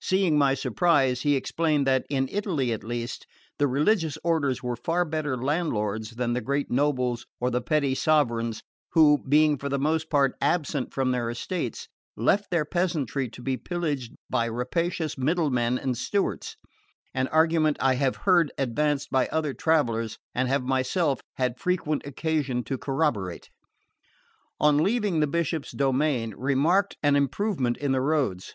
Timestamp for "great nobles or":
6.40-7.50